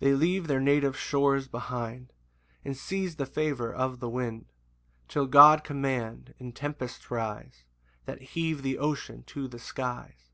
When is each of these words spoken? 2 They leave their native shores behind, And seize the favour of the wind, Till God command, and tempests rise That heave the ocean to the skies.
2 0.00 0.06
They 0.06 0.14
leave 0.14 0.46
their 0.46 0.58
native 0.58 0.96
shores 0.96 1.46
behind, 1.46 2.14
And 2.64 2.74
seize 2.74 3.16
the 3.16 3.26
favour 3.26 3.70
of 3.70 4.00
the 4.00 4.08
wind, 4.08 4.46
Till 5.06 5.26
God 5.26 5.64
command, 5.64 6.32
and 6.38 6.56
tempests 6.56 7.10
rise 7.10 7.64
That 8.06 8.22
heave 8.22 8.62
the 8.62 8.78
ocean 8.78 9.22
to 9.24 9.48
the 9.48 9.58
skies. 9.58 10.30